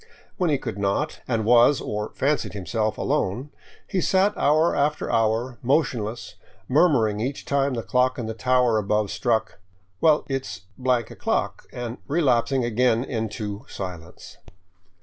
When 0.37 0.49
he 0.49 0.57
could 0.57 0.79
not, 0.79 1.21
and 1.27 1.45
was, 1.45 1.79
or 1.79 2.11
fancied 2.15 2.53
himself, 2.53 2.97
alone, 2.97 3.51
he 3.87 4.01
sat 4.01 4.35
hour 4.35 4.75
after 4.75 5.11
hour 5.11 5.59
motionless, 5.61 6.37
murmuring 6.67 7.19
each 7.19 7.45
time 7.45 7.75
the 7.75 7.83
clock 7.83 8.17
in 8.17 8.25
the 8.25 8.33
tower 8.33 8.79
above 8.79 9.11
struck," 9.11 9.59
Well, 10.01 10.25
it 10.27 10.43
's 10.43 10.61
o'clock," 10.83 11.67
and 11.71 11.99
relapsing 12.07 12.65
again 12.65 13.03
into 13.03 13.63
silence. 13.69 14.37